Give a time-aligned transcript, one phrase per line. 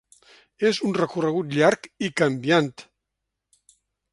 [0.69, 2.73] És un recorregut llarg i canviant.